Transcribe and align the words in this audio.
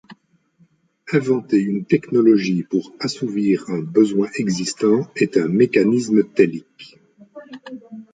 Inventer 1.13 1.59
une 1.59 1.85
technologie 1.85 2.63
pour 2.63 2.91
assouvir 2.99 3.65
un 3.67 3.81
besoin 3.81 4.27
existant 4.39 5.07
est 5.15 5.37
un 5.37 5.47
mécanisme 5.47 6.23
Telic. 6.23 6.97